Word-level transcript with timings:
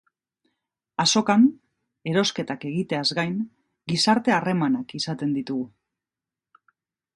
Azokan, 1.03 1.43
erosketak 2.13 2.65
egiteaz 2.71 3.03
gain, 3.21 3.37
gizarte 3.93 4.35
harremanak 4.39 4.99
izaten 5.03 5.39
ditugu. 5.39 5.71